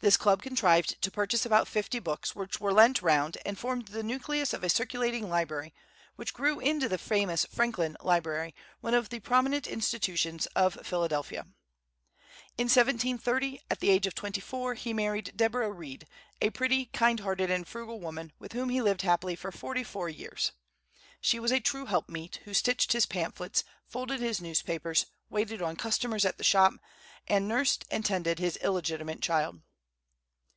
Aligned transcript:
This 0.00 0.18
club 0.18 0.42
contrived 0.42 1.00
to 1.02 1.10
purchase 1.10 1.46
about 1.46 1.66
fifty 1.68 1.98
books, 1.98 2.36
which 2.36 2.60
were 2.60 2.72
lent 2.72 3.00
round, 3.00 3.38
and 3.46 3.58
formed 3.58 3.88
the 3.88 4.02
nucleus 4.02 4.52
of 4.52 4.62
a 4.62 4.68
circulating 4.68 5.30
library, 5.30 5.72
which 6.16 6.34
grew 6.34 6.60
into 6.60 6.86
the 6.86 6.98
famous 6.98 7.46
Franklin 7.46 7.96
Library, 8.02 8.54
one 8.82 8.92
of 8.92 9.08
the 9.08 9.20
prominent 9.20 9.66
institutions 9.66 10.44
of 10.54 10.78
Philadelphia. 10.86 11.46
In 12.58 12.66
1730, 12.66 13.62
at 13.70 13.80
the 13.80 13.88
age 13.88 14.06
of 14.06 14.14
twenty 14.14 14.40
four, 14.42 14.74
he 14.74 14.92
married 14.92 15.32
Deborah 15.34 15.72
Reid, 15.72 16.06
a 16.42 16.50
pretty, 16.50 16.84
kind 16.92 17.20
hearted, 17.20 17.50
and 17.50 17.66
frugal 17.66 17.98
woman, 17.98 18.34
with 18.38 18.52
whom 18.52 18.68
he 18.68 18.82
lived 18.82 19.00
happily 19.00 19.34
for 19.34 19.50
forty 19.50 19.82
four 19.82 20.10
years. 20.10 20.52
She 21.22 21.40
was 21.40 21.50
a 21.50 21.58
true 21.58 21.86
helpmeet, 21.86 22.40
who 22.44 22.52
stitched 22.52 22.92
his 22.92 23.06
pamphlets, 23.06 23.64
folded 23.86 24.20
his 24.20 24.42
newspapers, 24.42 25.06
waited 25.30 25.62
on 25.62 25.74
customers 25.74 26.26
at 26.26 26.36
the 26.36 26.44
shop, 26.44 26.74
and 27.26 27.48
nursed 27.48 27.86
and 27.90 28.04
tended 28.04 28.38
his 28.38 28.58
illegitimate 28.58 29.22
child. 29.22 29.62